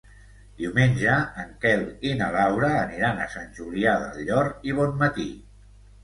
Diumenge 0.59 1.17
en 1.41 1.49
Quel 1.65 1.83
i 2.11 2.13
na 2.21 2.29
Laura 2.35 2.69
aniran 2.77 3.21
a 3.25 3.27
Sant 3.33 3.51
Julià 3.59 3.93
del 4.05 4.25
Llor 4.31 4.49
i 4.71 4.75
Bonmatí. 4.79 5.27